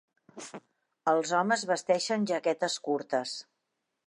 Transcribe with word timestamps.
Els 1.11 1.33
homes 1.41 1.67
vesteixen 1.73 2.27
jaquetes 2.33 2.79
curtes. 2.89 3.37